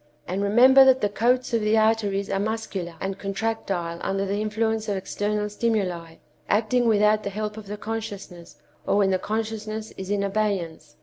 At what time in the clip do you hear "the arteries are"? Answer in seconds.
1.61-2.39